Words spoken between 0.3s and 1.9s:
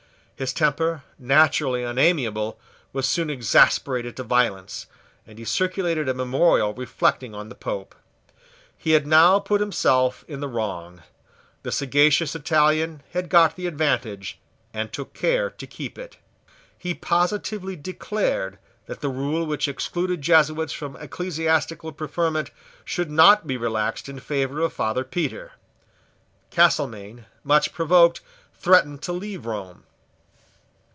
His temper, naturally